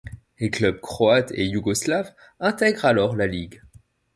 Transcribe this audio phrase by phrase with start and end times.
[0.39, 3.61] Les clubs croates et yougoslaves intègrent alors la ligue.